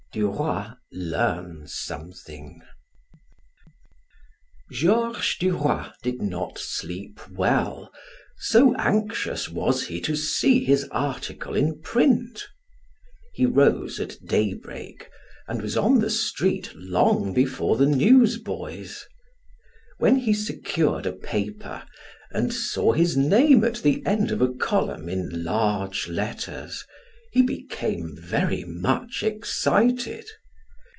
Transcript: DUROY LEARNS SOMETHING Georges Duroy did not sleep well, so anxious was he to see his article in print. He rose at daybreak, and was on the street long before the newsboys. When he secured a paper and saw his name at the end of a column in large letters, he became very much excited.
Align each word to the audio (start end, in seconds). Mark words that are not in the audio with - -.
DUROY 0.13 0.73
LEARNS 0.91 1.73
SOMETHING 1.73 2.61
Georges 4.69 5.35
Duroy 5.39 5.85
did 6.03 6.21
not 6.21 6.59
sleep 6.59 7.21
well, 7.29 7.93
so 8.37 8.75
anxious 8.75 9.47
was 9.47 9.85
he 9.87 10.01
to 10.01 10.17
see 10.17 10.65
his 10.65 10.85
article 10.91 11.55
in 11.55 11.79
print. 11.79 12.45
He 13.33 13.45
rose 13.45 14.01
at 14.01 14.17
daybreak, 14.25 15.09
and 15.47 15.61
was 15.61 15.77
on 15.77 15.99
the 15.99 16.09
street 16.09 16.73
long 16.75 17.33
before 17.33 17.77
the 17.77 17.85
newsboys. 17.85 19.07
When 19.97 20.17
he 20.17 20.33
secured 20.33 21.05
a 21.05 21.13
paper 21.13 21.85
and 22.31 22.51
saw 22.53 22.91
his 22.91 23.15
name 23.15 23.63
at 23.63 23.75
the 23.75 24.05
end 24.05 24.31
of 24.33 24.41
a 24.41 24.51
column 24.53 25.07
in 25.07 25.45
large 25.45 26.09
letters, 26.09 26.83
he 27.33 27.41
became 27.41 28.13
very 28.17 28.65
much 28.65 29.23
excited. 29.23 30.25